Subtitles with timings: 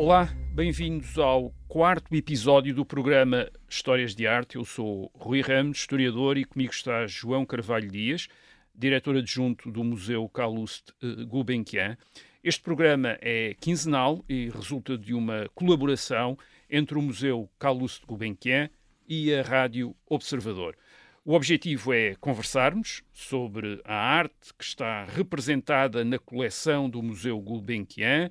[0.00, 4.54] Olá, bem-vindos ao quarto episódio do programa Histórias de Arte.
[4.54, 8.28] Eu sou Rui Ramos, historiador, e comigo está João Carvalho Dias,
[8.72, 11.98] diretor adjunto do Museu Calouste uh, Gulbenkian.
[12.44, 16.38] Este programa é quinzenal e resulta de uma colaboração
[16.70, 18.70] entre o Museu Calouste Gulbenkian
[19.08, 20.76] e a Rádio Observador.
[21.24, 28.26] O objetivo é conversarmos sobre a arte que está representada na coleção do Museu Gulbenkian,
[28.26, 28.30] eh,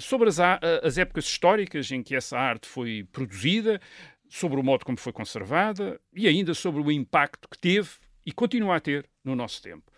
[0.00, 0.38] sobre as,
[0.82, 3.80] as épocas históricas em que essa arte foi produzida,
[4.28, 7.88] sobre o modo como foi conservada e ainda sobre o impacto que teve
[8.26, 9.90] e continua a ter no nosso tempo.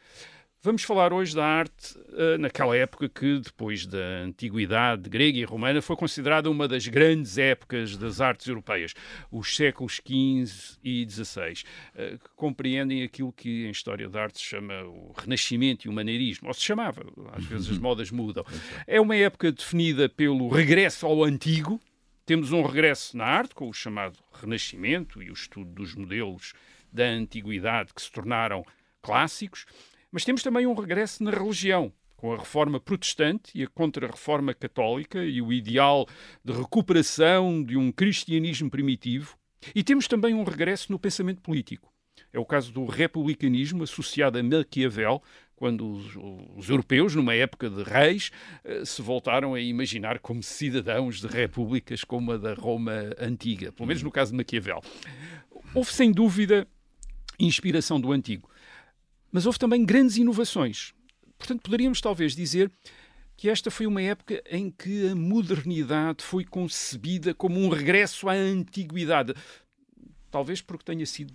[0.63, 5.81] Vamos falar hoje da arte uh, naquela época que, depois da antiguidade grega e romana,
[5.81, 8.93] foi considerada uma das grandes épocas das artes europeias,
[9.33, 11.63] os séculos XV e XVI,
[11.95, 15.95] uh, que compreendem aquilo que em história da arte se chama o Renascimento e o
[15.95, 18.45] Maneirismo, ou se chamava, às vezes as modas mudam.
[18.87, 21.81] É uma época definida pelo regresso ao antigo,
[22.27, 26.53] temos um regresso na arte, com o chamado Renascimento e o estudo dos modelos
[26.93, 28.63] da antiguidade que se tornaram
[29.01, 29.65] clássicos,
[30.11, 35.25] mas temos também um regresso na religião, com a reforma protestante e a contra-reforma católica
[35.25, 36.07] e o ideal
[36.45, 39.37] de recuperação de um cristianismo primitivo.
[39.75, 41.93] E temos também um regresso no pensamento político.
[42.33, 45.23] É o caso do republicanismo associado a Maquiavel,
[45.57, 46.17] quando os,
[46.57, 48.31] os, europeus, numa época de reis,
[48.65, 53.87] eh, se voltaram a imaginar como cidadãos de repúblicas como a da Roma antiga, pelo
[53.87, 54.81] menos no caso de Maquiavel.
[55.75, 56.67] Houve, sem dúvida,
[57.39, 58.49] inspiração do antigo.
[59.33, 60.93] Mas houve também grandes inovações.
[61.39, 62.71] Portanto, poderíamos talvez dizer
[63.37, 68.35] que esta foi uma época em que a modernidade foi concebida como um regresso à
[68.35, 69.35] antiguidade.
[70.31, 71.35] Talvez porque tenha sido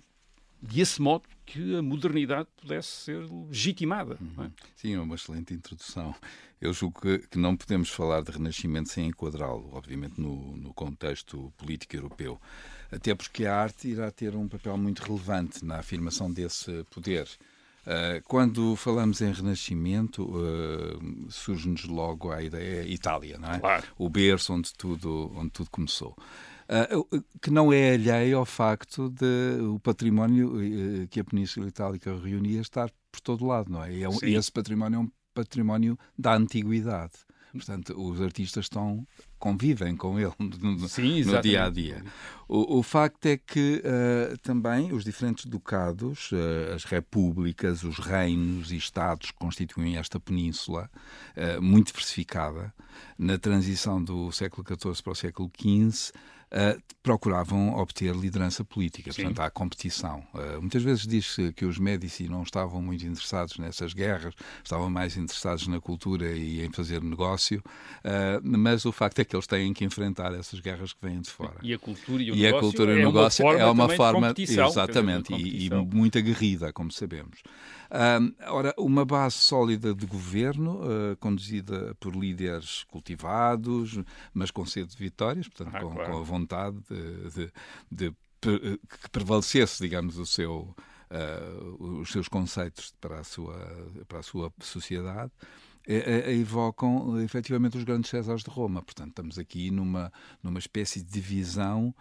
[0.62, 4.14] de esse modo que a modernidade pudesse ser legitimada.
[4.14, 4.40] É?
[4.40, 4.50] Uhum.
[4.74, 6.14] Sim, é uma excelente introdução.
[6.60, 11.52] Eu julgo que, que não podemos falar de Renascimento sem enquadrá-lo, obviamente, no, no, contexto
[11.56, 12.40] político europeu.
[12.90, 17.28] Até porque a arte irá ter um papel muito relevante na afirmação desse poder.
[17.86, 23.60] Uh, quando falamos em Renascimento, uh, surge-nos logo a ideia Itália, não é?
[23.60, 23.84] Claro.
[23.96, 26.16] O berço onde tudo, onde tudo começou.
[26.68, 30.54] Uh, que não é alheio ao facto de o património
[31.08, 33.92] que a Península Itálica reunia estar por todo lado, não é?
[33.92, 37.12] E, é um, esse património é um património da antiguidade.
[37.52, 39.06] Portanto, os artistas estão
[39.46, 42.02] convivem com ele no, Sim, no dia a dia.
[42.48, 48.72] O, o facto é que uh, também os diferentes ducados, uh, as repúblicas, os reinos
[48.72, 50.90] e estados que constituem esta península,
[51.36, 52.74] uh, muito diversificada,
[53.16, 56.12] na transição do século XIV para o século XV,
[56.52, 59.12] uh, procuravam obter liderança política.
[59.12, 59.22] Sim.
[59.22, 60.26] Portanto, há competição.
[60.34, 65.16] Uh, muitas vezes diz-se que os Médici não estavam muito interessados nessas guerras, estavam mais
[65.16, 67.62] interessados na cultura e em fazer negócio,
[68.04, 71.30] uh, mas o facto é que eles têm que enfrentar essas guerras que vêm de
[71.30, 71.58] fora.
[71.62, 73.62] E a cultura e o e negócio, a cultura e o negócio é uma forma,
[73.62, 77.40] é uma forma exatamente, e, e muito aguerrida, como sabemos.
[78.48, 83.98] Ora, uma base sólida de governo, uh, conduzida por líderes cultivados,
[84.32, 86.12] mas com sede de vitórias, portanto, ah, com, claro.
[86.12, 87.52] com, a vontade de, de,
[87.90, 90.74] de, de, que prevalecesse, digamos, o seu,
[91.10, 93.56] uh, os seus conceitos para a sua,
[94.08, 95.32] para a sua sociedade.
[95.86, 98.82] evocam efetivamente os grandes Césares de Roma.
[98.82, 101.94] Portanto, estamos aqui numa, numa espécie de divisão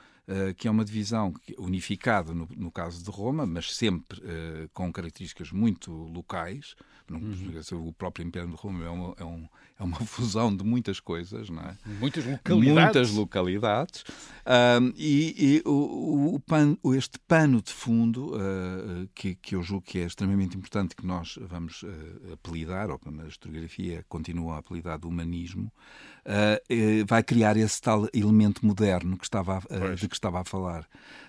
[0.57, 5.51] que é uma divisão unificada no, no, caso de Roma, mas sempre uh, com características
[5.51, 6.75] muito locais.
[7.11, 7.87] Uhum.
[7.87, 9.47] O próprio Império de Roma é uma, é, um,
[9.79, 11.77] é uma fusão de muitas coisas, não é?
[11.99, 12.83] Muitas localidades.
[12.83, 14.03] Muitas localidades.
[14.97, 16.41] e, e o,
[16.81, 21.05] o este pano de fundo, uh, que, que eu julgo que é extremamente importante, que
[21.05, 21.85] nós vamos
[22.33, 25.71] apelidar, ou que na historiografia continua a apelidar de humanismo,
[27.07, 30.87] vai criar esse tal elemento moderno que estava a, de que estava a falar.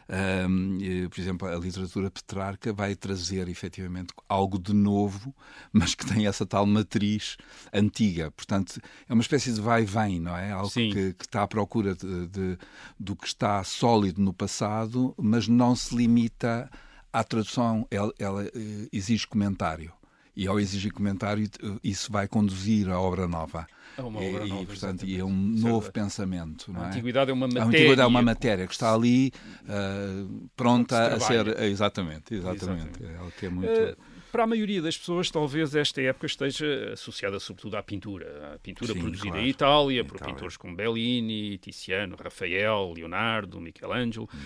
[0.09, 0.79] Um,
[1.11, 5.35] por exemplo, a literatura petrarca vai trazer efetivamente algo de novo,
[5.73, 7.37] mas que tem essa tal matriz
[7.73, 8.31] antiga.
[8.31, 10.53] Portanto, é uma espécie de vai e vem, não é?
[10.53, 12.59] Algo que, que, está à procura de, de,
[12.99, 16.71] do que está sólido no passado, mas não se limita
[17.13, 18.45] à tradução, ela, ela
[18.93, 19.93] exige comentário
[20.37, 21.49] e ao exigir comentário
[21.83, 23.67] isso vai conduzir à obra nova.
[23.97, 26.71] É uma obra e, nova, e, portanto, e é um novo pensamento.
[26.71, 26.85] Não é?
[26.85, 27.65] A antiguidade é uma matéria.
[27.65, 31.49] A antiguidade é uma matéria que está ali uh, pronta a ser.
[31.63, 33.03] Exatamente, exatamente.
[33.03, 33.05] exatamente.
[33.05, 33.71] É que é muito.
[33.73, 33.97] Uh,
[34.31, 38.55] para a maioria das pessoas, talvez esta época esteja associada sobretudo à pintura.
[38.55, 39.47] A pintura Sim, produzida claro.
[39.47, 40.35] em Itália, por Itália.
[40.35, 44.29] pintores como Bellini, Tiziano, Rafael, Leonardo, Michelangelo.
[44.35, 44.39] Hum.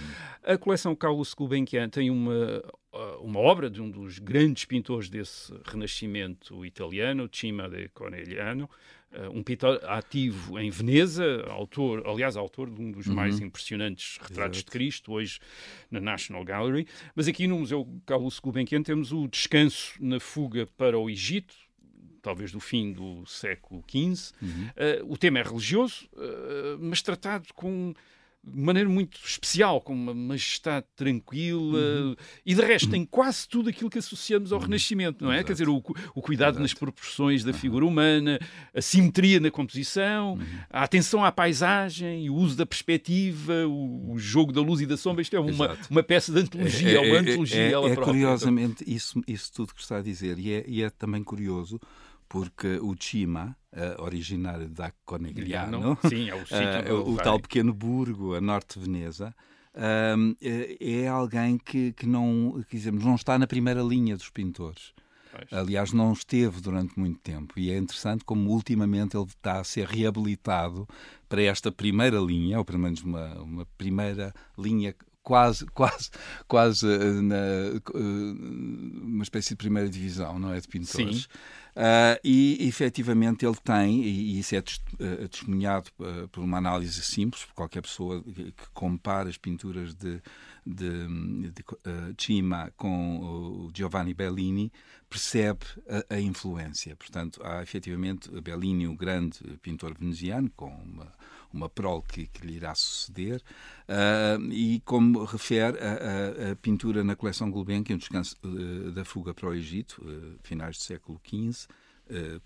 [0.45, 2.63] A coleção Carlos Gulbenkian tem uma
[3.21, 8.69] uma obra de um dos grandes pintores desse renascimento italiano, Cima de Conegliano,
[9.33, 13.15] um pintor ativo em Veneza, autor, aliás, autor de um dos uhum.
[13.15, 14.71] mais impressionantes retratos Exato.
[14.71, 15.41] de Cristo, hoje
[15.91, 16.87] na National Gallery.
[17.15, 21.55] Mas aqui no Museu Carlos Gulbenkian temos o descanso na fuga para o Egito,
[22.23, 24.33] talvez do fim do século XV.
[24.41, 24.49] Uhum.
[24.49, 27.95] Uh, o tema é religioso, uh, mas tratado com
[28.43, 32.17] de maneira muito especial, com uma majestade tranquila uhum.
[32.45, 34.65] e de resto tem quase tudo aquilo que associamos ao uhum.
[34.65, 35.37] Renascimento, não é?
[35.37, 35.47] Exato.
[35.47, 35.77] Quer dizer, o,
[36.15, 36.63] o cuidado Exato.
[36.63, 38.39] nas proporções da figura humana,
[38.75, 40.47] a simetria na composição, uhum.
[40.71, 44.97] a atenção à paisagem, o uso da perspectiva, o, o jogo da luz e da
[44.97, 45.21] sombra.
[45.21, 48.15] Isto é uma, uma peça de antologia, é, uma antologia é, é, ela é, própria.
[48.15, 51.79] curiosamente isso, isso tudo que está a dizer e é, e é também curioso
[52.31, 58.37] porque o Cima, uh, originário da Conegliano, Sim, é o, uh, o tal pequeno burgo
[58.37, 59.35] a norte de Veneza,
[59.75, 60.37] uh,
[60.81, 64.95] é alguém que, que não, que dizemos, não está na primeira linha dos pintores.
[65.33, 65.53] Pois.
[65.53, 67.55] Aliás, não esteve durante muito tempo.
[67.59, 70.89] E é interessante como ultimamente ele está a ser reabilitado
[71.29, 76.11] para esta primeira linha, ou pelo menos uma, uma primeira linha quase, quase,
[76.49, 77.37] quase eh, na,
[79.03, 80.61] uma espécie de primeira divisão, não é?
[80.61, 81.23] De pintores.
[81.23, 81.29] Sim.
[81.71, 87.45] Uh, e efetivamente ele tem, e isso é uh, testemunhado uh, por uma análise simples,
[87.45, 90.21] por qualquer pessoa que, compara as pinturas de,
[90.67, 91.65] de, de
[92.19, 94.73] Cima com o Giovanni Bellini,
[95.09, 96.97] percebe a, a, influência.
[96.97, 101.13] Portanto, há efetivamente Bellini, o grande pintor veneziano, com uma
[101.57, 103.43] uma prole que, que lhe irá suceder,
[103.89, 109.05] uh, e como refere a, a, a, pintura na coleção Gulbenkian, o descanso uh, da
[109.05, 111.67] fuga para o Egito, uh, finais do século XV,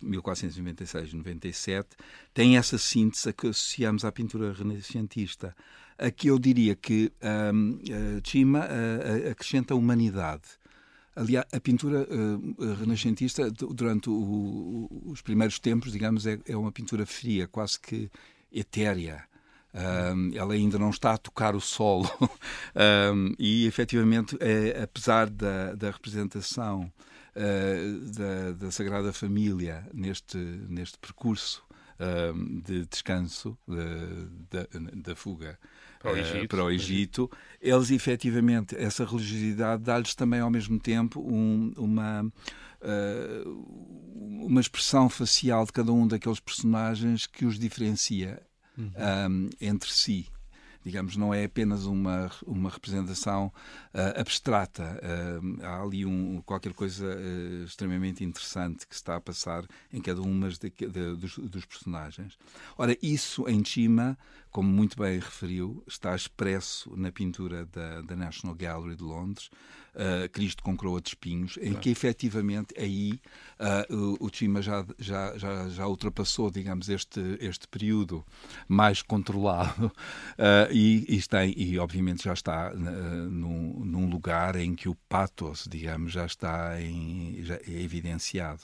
[0.03, 1.87] 1496-97,
[2.35, 5.57] tem essa síntese que associamos à pintura renascentista.
[5.97, 7.11] Aqui eu diria que
[7.51, 7.79] um,
[8.23, 8.69] Chima
[9.31, 10.43] acrescenta humanidade.
[11.17, 16.73] Aliás, a pintura uh, renascentista, durante o, o, os primeiros tempos, digamos, é, é, uma
[16.73, 18.11] pintura fria, quase que
[18.55, 19.25] etérea.
[19.75, 22.09] Um, ela ainda não está a tocar o solo.
[23.13, 26.93] um, e, efetivamente, é, apesar da, da representação
[27.35, 31.65] uh, da, da, Sagrada Família neste, neste percurso
[31.99, 35.59] um, de descanso da, da fuga
[35.99, 37.31] para o Egito, uh, para o Egito
[37.61, 42.31] eles, efetivamente, essa religiosidade dá-lhes também, ao mesmo tempo, um, uma
[44.45, 48.43] uma expressão facial de cada um daqueles personagens que os diferencia
[48.77, 48.93] uhum.
[49.29, 50.29] um, entre si
[50.85, 53.47] digamos, não é apenas uma, uma representação
[53.95, 55.01] uh, abstrata.
[55.03, 60.01] Uh, há ali um, qualquer coisa uh, extremamente interessante que se está a passar em
[60.01, 62.37] cada uma de, de, dos, dos, personagens.
[62.77, 64.19] Ora, isso em cima,
[64.51, 69.51] como muito bem referiu, está expresso na pintura da, da National Gallery de Londres,
[70.33, 73.21] Cristo com coroa de espinhos, em que efetivamente aí
[73.89, 78.25] o, o Chima já, já, já, já ultrapassou, digamos, este, este período
[78.67, 79.93] mais controlado
[80.75, 86.13] e, e, está, e obviamente já está num, num lugar em que o pathos, digamos,
[86.13, 88.63] já está em, já é evidenciado.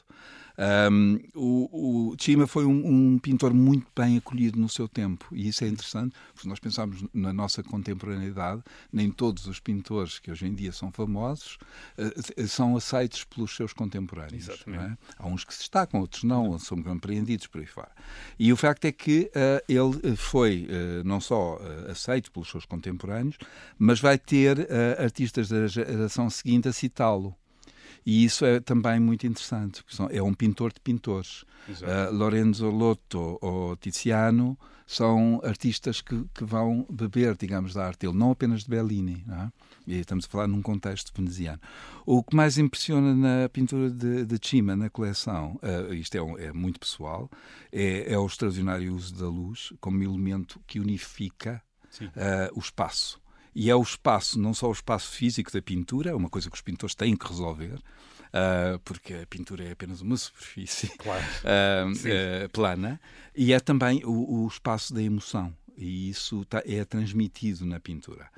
[0.58, 5.48] Um, o, o Chima foi um, um, pintor muito bem acolhido no seu tempo e
[5.48, 8.62] isso é interessante, porque nós pensamos na nossa contemporaneidade,
[8.92, 11.58] nem todos os pintores que hoje em dia são famosos
[11.98, 14.48] uh, são aceitos pelos seus contemporâneos.
[14.48, 14.96] É?
[15.18, 17.90] Há uns que se destacam, outros não, são compreendidos por aí fora.
[18.38, 23.36] E o facto é que uh, ele foi uh, não só aceito pelos seus contemporâneos,
[23.78, 27.34] mas vai ter artistas da geração seguinte a citá-lo.
[28.04, 31.44] E isso é também muito interessante, porque é um pintor de pintores.
[31.68, 34.58] Uh, Lorenzo Lotto ou Tiziano
[34.90, 39.24] são artistas que, que vão beber, digamos, da arte dele, não apenas de Bellini.
[39.28, 39.48] É?
[39.86, 41.60] E estamos a falar num contexto veneziano.
[42.04, 46.36] O que mais impressiona na pintura de, de Cima, na coleção, uh, isto é, um,
[46.36, 47.30] é, muito pessoal,
[47.70, 51.62] é, é, o extraordinário uso da luz como elemento que unifica
[52.00, 53.20] uh, o espaço.
[53.54, 56.56] E é o espaço, não só o espaço físico da pintura, é uma coisa que
[56.56, 61.24] os pintores têm que resolver, uh, porque a pintura é apenas uma superfície claro.
[61.24, 63.00] uh, uh, plana,
[63.34, 68.30] e é também o, o, espaço da emoção, e isso tá, é transmitido na pintura.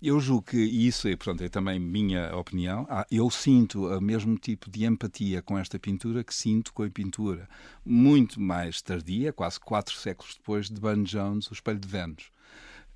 [0.00, 2.86] eu julgo que isso é, portanto, é também minha opinião.
[2.88, 6.88] Ah, eu sinto o mesmo tipo de empatia com esta pintura que sinto com a
[6.88, 7.46] pintura
[7.84, 12.33] muito mais tardia, quase quatro séculos depois, de Burne Jones, O Espelho de Vênus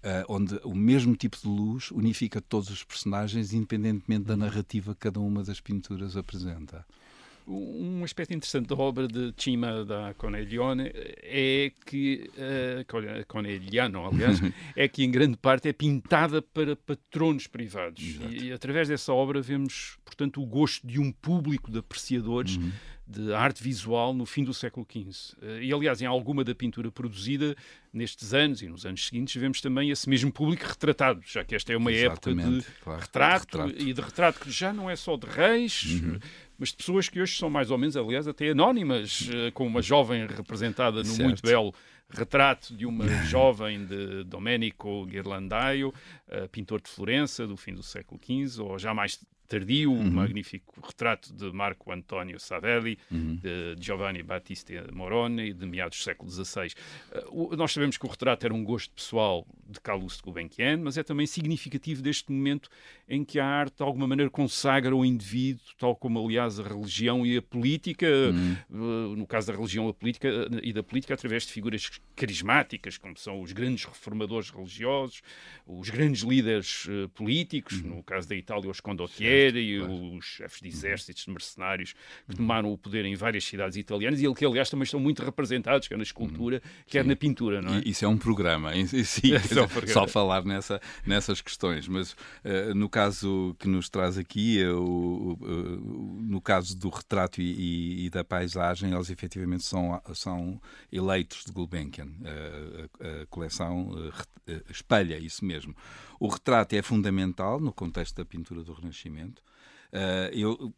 [0.05, 5.01] uh, onde o mesmo tipo de luz unifica todos os personagens, independentemente da narrativa que
[5.01, 6.85] cada uma das pinturas apresenta.
[7.51, 14.39] Um aspecto interessante da obra de Cima da Coneglione é que, uh, Conegliano, aliás,
[14.77, 18.03] é que em grande parte é pintada para patronos privados.
[18.31, 22.71] E, e, através dessa obra vemos, portanto, o gosto de um público de apreciadores uhum
[23.09, 25.35] de arte visual no fim do século XV.
[25.41, 27.57] Eh, e, aliás, em alguma da pintura produzida
[27.91, 31.73] nestes anos e nos anos seguintes, vemos também esse mesmo público retratado, já que esta
[31.73, 34.91] é uma Exatamente, época de, claro, retrato, de retrato, e de retrato que já não
[34.91, 36.19] é só de reis, uhum.
[36.59, 39.81] mas de pessoas que hoje são mais ou menos, aliás, até anónimas, eh, com uma
[39.81, 41.23] jovem representada no certo.
[41.23, 41.75] muito belo
[42.11, 45.89] retrato de uma jovem de Domenico Ghirlandaio,
[46.29, 50.01] uh, pintor de Florença do fim do século XV, ou já mais tardio, uhum.
[50.01, 53.37] um magnífico retrato de Marco Antonio Savelli, uhum.
[53.37, 56.69] de Giovanni Battista Moroni, de meados do século XVI.
[57.33, 61.03] Uh, nós sabemos que o retrato era um gosto pessoal de Calouste Gulbenkian, mas é
[61.03, 62.69] também significativo deste momento
[63.09, 67.25] em que a arte, de alguma maneira, consagra o indivíduo, tal como, aliás, a religião
[67.25, 68.57] e a política, uhum.
[68.71, 72.99] uh, no caso da religião a política, uh, e da política, através de figuras carismáticas,
[72.99, 75.23] como são os grandes reformadores religiosos,
[75.67, 77.97] os grandes líderes políticos, uhum.
[77.97, 81.95] no caso da Itália, os condottieri, e os chefes de exércitos, de mercenários,
[82.29, 85.89] que tomaram o poder em várias cidades italianas e que, aliás, também estão muito representados,
[85.89, 87.09] quer na escultura, quer Sim.
[87.09, 87.83] na pintura, não é?
[87.85, 88.73] Isso é um programa,
[89.05, 89.89] Sim, é programa.
[89.89, 96.21] só falar nessa, nessas questões, mas uh, no caso que nos traz aqui, uh, uh,
[96.23, 100.61] no caso do retrato e, e, e, da paisagem, eles efetivamente são, são
[100.93, 102.09] eleitos de Gulbenkian.
[102.25, 103.91] a, a coleção
[104.71, 105.75] espelha isso mesmo.
[106.21, 109.28] O retrato é fundamental no contexto da pintura do Renascimento.
[109.91, 110.75] Uh, eu,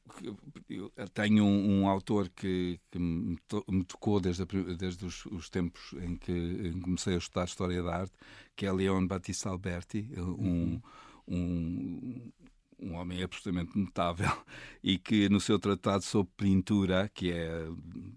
[0.69, 3.37] eu, tenho um, um autor que, que, me,
[3.85, 8.13] tocou desde, a, desde os, os, tempos em que comecei a estudar História da Arte,
[8.55, 10.83] que é Leon Battista Alberti, um, uhum.
[11.27, 12.33] um,
[12.79, 14.31] um homem absolutamente notável
[14.81, 17.67] e que no seu tratado sobre pintura, que é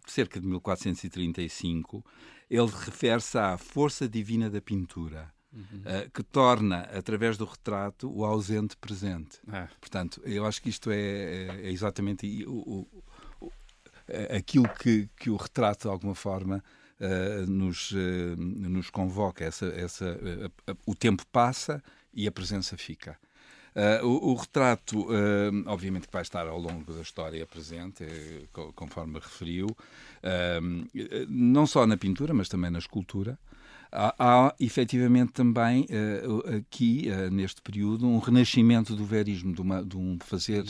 [0.05, 2.05] cerca de 1435,
[2.51, 5.81] ele refere-se à força divina da pintura uhum.
[5.81, 9.39] uh, que torna, através do retrato, o ausente presente.
[9.47, 9.67] Ah.
[9.79, 13.03] Portanto, eu acho que isto é, é, é exatamente o, o,
[13.45, 13.51] o,
[14.35, 16.63] aquilo que, que o retrato, de alguma forma,
[16.99, 19.43] uh, nos, uh, nos convoca.
[19.43, 20.19] Essa, essa,
[20.85, 21.83] o tempo passa
[22.13, 23.17] e a presença fica.
[23.75, 28.05] Uh, o, o, retrato, uh, obviamente, que vai estar ao longo da história presente,
[28.75, 29.67] conforme referiu,
[31.27, 33.37] não só na pintura, mas também na escultura.
[33.95, 39.85] Há, há efetivamente também uh, aqui, uh, neste período, um renascimento do verismo, de, uma,
[39.85, 40.65] de um fazer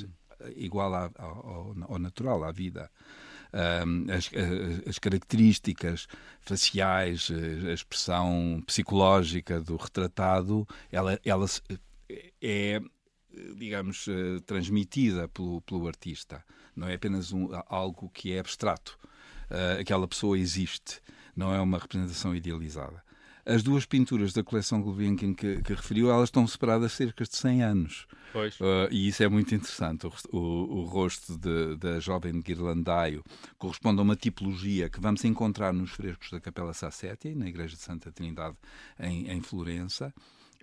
[0.58, 2.92] igual ao, ao, ao, natural, à vida.
[4.14, 4.30] as,
[4.86, 6.06] as, características
[6.42, 7.30] faciais,
[7.70, 11.46] a expressão psicológica do retratado, ela, ela
[12.42, 12.82] é,
[13.56, 16.44] digamos, eh, transmitida pelo, pelo artista.
[16.76, 19.00] Não é apenas um, algo que é abstrato.
[19.80, 21.00] aquela pessoa existe,
[21.36, 23.03] não é uma representação idealizada.
[23.46, 27.64] As duas pinturas da coleção Gulbenkian que, que referiu, elas estão separadas cerca de 100
[27.64, 28.08] anos.
[28.34, 30.08] Uh, e isso é muito interessante.
[30.08, 30.40] O, o,
[30.80, 31.38] o rosto
[31.78, 33.24] da jovem Guirlandaio
[33.58, 37.82] corresponde a uma tipologia que vamos encontrar nos frescos da Capela Sassetti, na Igreja de
[37.82, 38.56] Santa Trindade,
[39.00, 40.14] em, em Florença,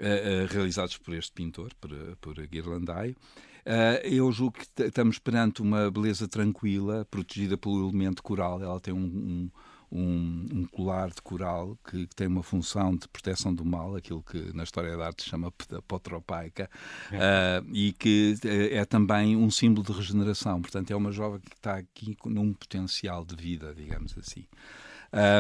[0.00, 3.14] uh, uh, realizados por este pintor, por, por Guirlandaio.
[3.60, 8.62] Uh, eu julgo que estamos perante uma beleza tranquila, protegida pelo elemento coral.
[8.62, 9.50] Ela tem um, um
[9.90, 14.23] um, um colar de coral que, que, tem uma função de proteção do mal, aquilo
[14.23, 15.52] que na história da arte se chama
[15.87, 16.70] potropaica,
[17.11, 17.61] é.
[17.61, 20.61] uh, e que eh, é também um símbolo de regeneração.
[20.62, 24.47] Portanto, é uma jovem que está aqui num potencial de vida, digamos assim.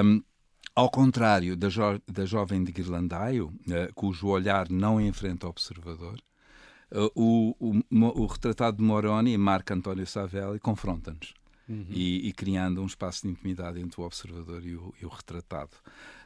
[0.04, 0.22] Um,
[0.74, 6.18] ao contrário da, jo da jovem de Guirlandaio, uh, cujo olhar não enfrenta o observador,
[6.92, 11.34] uh, o, o, o, retratado de Moroni, Marco António Savelli, confronta-nos
[11.70, 11.86] uhum.
[11.88, 15.70] e, e, criando um espaço de intimidade entre o observador e o, e o retratado.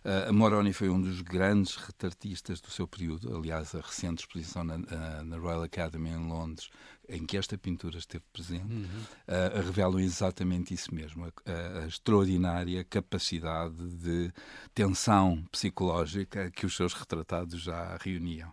[0.05, 4.79] Uh, Moroni foi um dos grandes retratistas do seu período, aliás, a recente exposição na,
[5.23, 6.71] na Royal Academy em Londres,
[7.09, 8.87] em que esta pintura esteve presente, uhum.
[8.87, 14.33] uh, revelam exatamente isso mesmo, a, a, extraordinária capacidade de
[14.75, 18.53] tensão psicológica que os seus retratados já reuniam.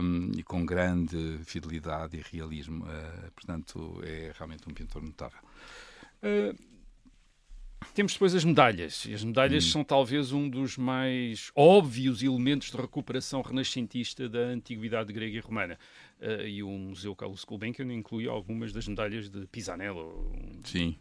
[0.00, 2.84] Um, e com grande fidelidade e realismo.
[2.84, 5.40] Uh, portanto, é realmente um pintor notável.
[6.26, 6.66] Uh,
[7.94, 9.04] temos depois as medalhas.
[9.06, 9.70] E as medalhas hum.
[9.70, 15.78] são talvez um dos mais óbvios elementos de recuperação renascentista da antiguidade grega e romana.
[16.20, 20.32] Uh, e o Museu Carlos Gulbenkian inclui algumas das medalhas de Pisanello.
[20.64, 20.96] Sim,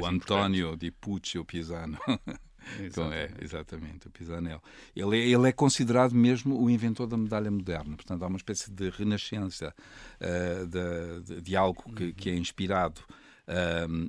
[0.00, 1.98] o António di Puccio Pisano.
[2.78, 4.62] Então, é, exatamente, o Pisanello.
[4.94, 8.70] Ele é, ele é considerado mesmo o inventor da medalha moderna, portanto há uma espécie
[8.70, 9.74] de renascença
[10.20, 13.00] uh, de, de, de, algo que, que é inspirado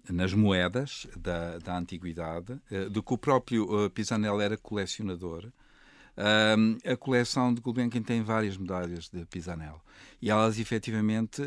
[0.10, 2.60] nas moedas da, da antiguidade,
[2.92, 5.52] do que o próprio Pisanello era colecionador.
[6.86, 9.82] a coleção de Gulbenkian tem várias medalhas de Pisanello
[10.22, 11.42] e elas efetivamente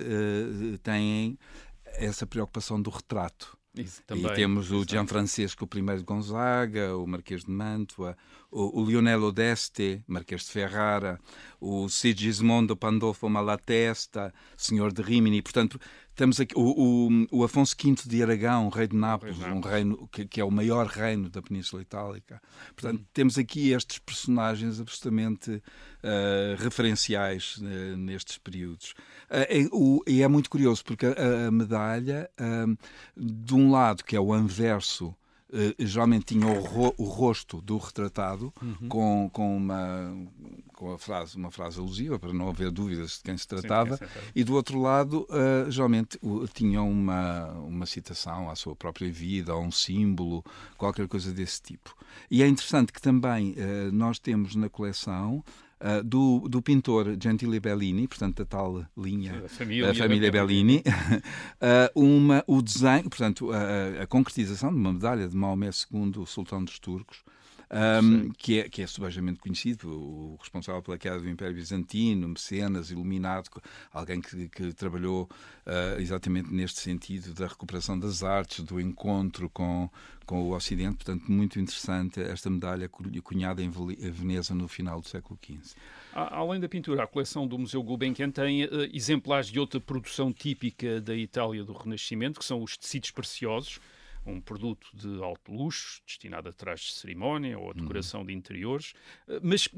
[0.83, 1.39] têm
[1.85, 3.57] essa preocupação do retrato.
[3.77, 8.17] Isso, também, e temos o Gianfrancesco I de Gonzaga, o Marquês de Mantua,
[8.49, 11.19] o, o Lionel Odeste, Marquês de Ferrara,
[11.61, 15.43] o Sigismondo Pandolfo Malatesta, Senhor de Rimini.
[15.43, 15.81] Portanto,
[16.15, 20.27] temos aqui o, o, o Afonso V de Aragão, rei de Nápoles, um reino que,
[20.27, 22.41] que, é o maior reino da Península Itálica.
[22.75, 23.07] Portanto, hum.
[23.13, 28.95] temos aqui estes personagens absolutamente uh, referenciais uh, nestes períodos.
[29.31, 32.31] Uh, e é muito curioso porque a, a medalha,
[33.17, 35.15] de um lado, que é o anverso
[35.79, 38.89] geralmente tinha o, ro o, rosto do retratado uhum.
[38.89, 40.15] com, com, uma,
[40.73, 44.05] com a frase, uma frase alusiva, para não haver dúvidas de quem se tratava, Sim,
[44.35, 49.55] e do outro lado, uh, geralmente uh, tinha uma, uma citação à sua própria vida,
[49.55, 50.45] ou um símbolo,
[50.77, 51.95] qualquer coisa desse tipo.
[52.31, 55.43] E é interessante que também eh, nós temos na coleção
[55.85, 60.79] Uh, do, do pintor Gentile Bellini, portanto, da tal linha da família, da família Bellini,
[60.79, 66.25] uh, uma, o desenho, portanto, a, a, concretização de uma medalha de Maomé II, o
[66.25, 67.23] sultão dos turcos,
[67.75, 72.91] um, que, é, que é subejamente conhecido, o responsável pela queda do Império Bizantino, mecenas,
[72.91, 73.51] iluminado,
[73.93, 75.29] alguém que, que trabalhou
[75.67, 79.91] uh, exatamente neste sentido da recuperação das artes, do encontro com,
[80.25, 80.97] com o Ocidente.
[80.97, 85.75] Portanto, muito interessante esta medalha cunhada em Veneza no final do século XV.
[86.13, 91.01] Além da pintura, a coleção do Museu Gulbenkian tem uh, exemplares de outra produção típica
[91.01, 93.81] da Itália do Renascimento, que são os tecidos preciosos
[94.27, 98.27] um produto de alto luxo, destinado a trajes de cerimónia ou a decoração uhum.
[98.27, 98.95] de interiores,
[99.29, 99.69] eh, mas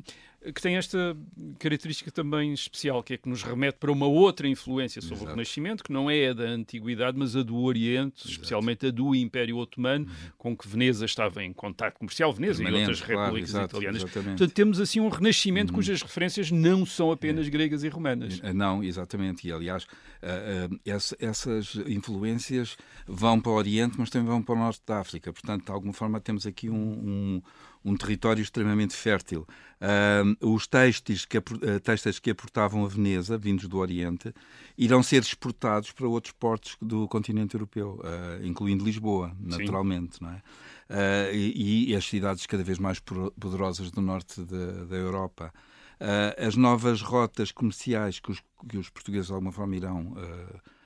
[0.52, 1.16] que tem esta
[1.58, 5.30] característica também especial, que é que nos remete para uma outra influência sobre Exato.
[5.30, 8.30] o Renascimento, que não é a da Antiguidade, mas a do Oriente, Exato.
[8.30, 10.12] especialmente a do Império Otomano, uhum.
[10.38, 14.02] com que Veneza estava em contato comercial, Veneza e outras claro, repúblicas Exato, italianas.
[14.02, 14.38] Exatamente.
[14.38, 15.76] Portanto, temos assim um Renascimento uhum.
[15.76, 17.50] cujas referências não são apenas é.
[17.50, 18.40] gregas e romanas.
[18.42, 19.48] Eh, não, exatamente.
[19.48, 22.76] E, aliás, uh, uh, essas influências
[23.06, 25.32] vão para o Oriente, mas também vão para o Norte da África.
[25.32, 27.42] Portanto, de alguma forma, temos aqui um, um
[27.86, 29.46] um território extremamente fértil.
[29.80, 31.42] Uh, os textos que, uh,
[31.80, 34.34] textos que aportavam a Veneza, vindos do Oriente,
[34.76, 40.20] irão ser exportados para outros portos do continente europeu, uh, incluindo Lisboa, naturalmente.
[40.20, 40.42] Não é?
[40.90, 45.54] Uh, e, e, as cidades cada vez mais poderosas do norte de, da Europa.
[46.00, 50.14] Uh, as novas rotas comerciais que os, que os portugueses de alguma forma irão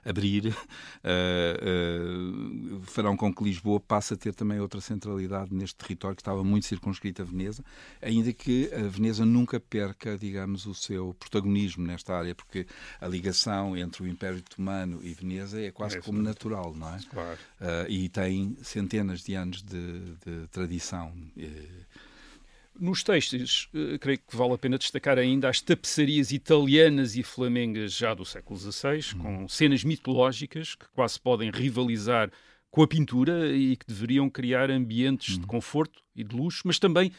[0.04, 0.54] abrir, uh,
[2.78, 6.42] uh, farão com que Lisboa passe a ter também outra centralidade neste território que estava
[6.42, 7.64] muito circunscrito a Veneza,
[8.00, 12.66] ainda que a Veneza nunca perca, digamos, o seu protagonismo nesta área, porque
[13.00, 16.98] a ligação entre o Império Otomano e Veneza é quase é como natural, não é?
[17.10, 17.38] Claro.
[17.60, 21.12] Uh, e tem centenas de anos de, de tradição.
[22.80, 27.92] Nos textos, uh, creio que vale a pena destacar ainda as tapeçarias italianas e flamengas
[27.92, 29.18] já do século XVI, uhum.
[29.18, 32.30] com cenas mitológicas que quase podem rivalizar
[32.70, 37.12] com a pintura e que deveriam criar ambientes de conforto e de luxo, mas também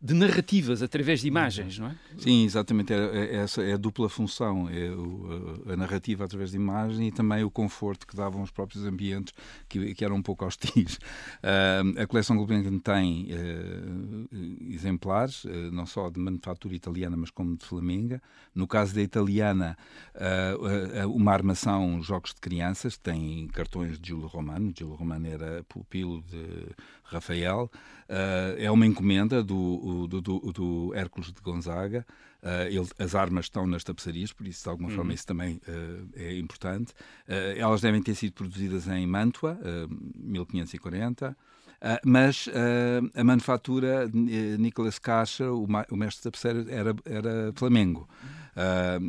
[0.00, 1.96] de narrativas através de imagens, não é?
[2.16, 2.92] Sim, exatamente.
[2.92, 7.42] É, é, essa é a dupla função, é a narrativa através de imagem e também
[7.42, 9.34] o conforto que davam os próprios ambientes,
[9.68, 10.96] que, eram um pouco hostis.
[10.96, 14.28] Uh, a coleção Gulbenkian tem uh,
[14.72, 18.22] exemplares, uh, não só de manufatura italiana, mas como de flamenga.
[18.54, 19.76] No caso da italiana,
[21.08, 24.72] uma armação Jogos de Crianças, tem cartões de Giulio Romano.
[24.76, 27.70] Giulio Romano era pupilo de Rafael.
[28.56, 32.06] é uma encomenda do do, do, do Hércules de Gonzaga.
[32.42, 34.94] Uh, ele, as armas estão nas tapeçarias, por isso, de alguma uhum.
[34.94, 36.92] forma, isso também uh, é importante.
[37.26, 39.58] Uh, elas devem ter sido produzidas em Mantua,
[40.14, 41.36] 1540.
[42.04, 42.48] mas
[43.14, 48.08] a manufatura Nicolas Caixa, o, o mestre tapeçaria, era, era Flamengo.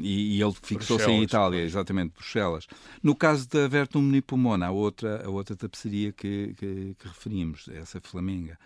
[0.02, 2.68] E, e, ele fixou-se em Itália, exatamente, Bruxelas.
[3.02, 8.00] No caso da Vertum Nipomona, a outra, a outra tapeçaria que, que, que referimos, essa
[8.00, 8.58] Flamenga,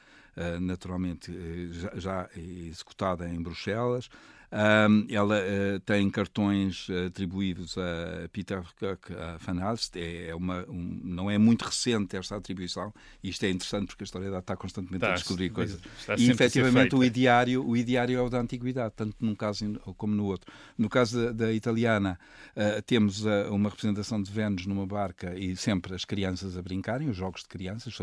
[0.60, 4.10] naturalmente eh, já executada em Bruxelas.
[4.54, 9.60] Um, ela uh, tem cartões atribuídos a Peter Cook a Van.
[9.96, 12.94] É, é uma, um, não é muito recente esta atribuição.
[13.24, 15.82] Isto é interessante porque a história está constantemente está, a descobrir coisas.
[16.20, 19.66] E efetivamente o ideário, o ideário é o da antiguidade, tanto num caso
[19.98, 20.54] como no outro.
[20.78, 22.20] No caso da, da italiana,
[22.56, 27.10] uh, temos uh, uma representação de Vênus numa barca e sempre as crianças a brincarem,
[27.10, 27.98] os jogos de crianças.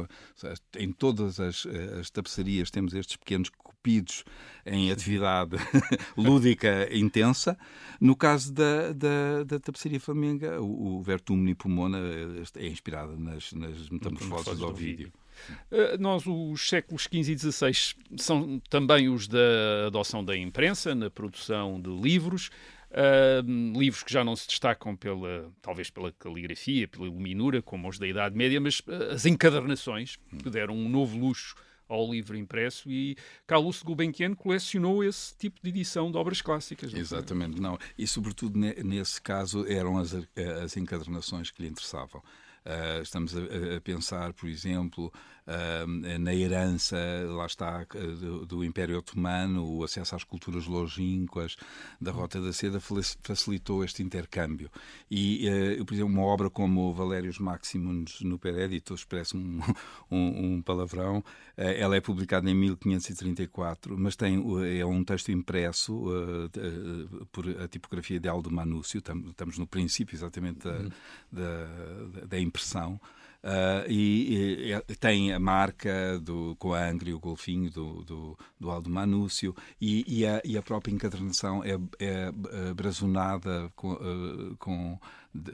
[0.76, 1.64] Em todas as,
[2.00, 4.24] as tapeçarias temos estes pequenos entupidos
[4.64, 5.56] em atividade
[6.16, 7.58] lúdica intensa.
[8.00, 11.98] No caso da, da, da tapeçaria flamenga, o, o Vertumni Pomona
[12.56, 15.12] é inspirado nas, nas metamorfoses do Ovídio.
[15.70, 21.10] Uh, nós, os séculos XV e XVI, são também os da adoção da imprensa, na
[21.10, 22.50] produção de livros.
[22.90, 27.98] Uh, livros que já não se destacam pela, talvez pela caligrafia, pela iluminura, como os
[27.98, 31.54] da Idade Média, mas uh, as encadernações que deram um novo luxo
[31.90, 36.92] ao livro impresso e Carlos Gulbenkian colecionou esse tipo de edição de obras clássicas.
[36.92, 37.76] Não Exatamente, não.
[37.98, 40.14] E sobretudo nesse caso eram as,
[40.62, 42.22] as encadernações que lhe interessavam.
[42.60, 43.40] Uh, estamos a,
[43.76, 45.10] a, pensar, por exemplo,
[46.18, 46.96] na herança,
[47.28, 47.84] lá está,
[48.20, 51.56] do, do, Império Otomano, o acesso às culturas longínquas,
[52.00, 54.70] da Rota da Seda facilitou este intercâmbio.
[55.10, 59.60] E, uh, por exemplo, uma obra como Valérios Maximus no Peréditos, parece um,
[60.10, 61.22] um, um palavrão,
[61.56, 64.42] ela é publicada em 1534, mas tem,
[64.78, 66.04] é um texto impresso
[67.32, 70.90] por a tipografia de Aldo Manúcio, estamos no princípio exatamente da, uhum.
[71.32, 73.00] da, da impressão.
[73.42, 78.38] Uh, e, e, tem a marca do, com a Angra e o golfinho do, do,
[78.58, 82.30] do Aldo Manúcio e, e, a, e a própria encadernação é, é,
[82.68, 84.98] é brazonada com, uh, com
[85.32, 85.52] de,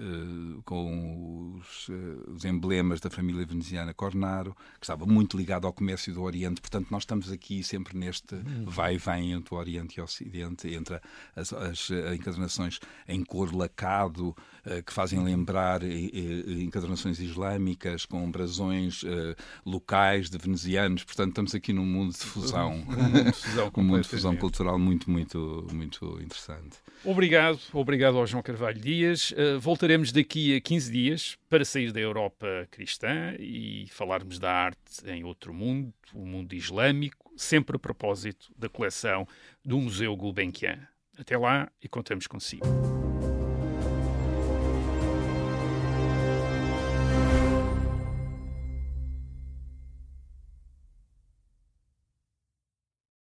[0.65, 6.15] com os, eh, os, emblemas da família veneziana Cornaro, que estava muito ligado ao comércio
[6.15, 6.61] do Oriente.
[6.61, 10.69] Portanto, nós estamos aqui sempre neste vai e vem entre o Oriente e o Ocidente,
[10.69, 10.99] entre
[11.35, 18.31] as, as eh, encadernações em cor lacado, uh, que fazem lembrar uh, encadernações islâmicas, com
[18.31, 21.05] brasões uh, locais de venezianos.
[21.05, 24.37] Portanto, estamos aqui num mundo de fusão, um mundo de fusão, um mundo de fusão
[24.37, 26.79] cultural muito, muito, muito interessante.
[27.05, 29.33] Obrigado, obrigado ao João Carvalho Dias.
[29.67, 35.25] Voltaremos daqui a 15 dias para sair da Europa cristã e falarmos da arte em
[35.25, 39.27] outro mundo, o mundo islâmico, sempre a propósito da coleção
[39.65, 40.87] do Museu Gulbenkian.
[41.19, 42.65] Até lá e contamos consigo.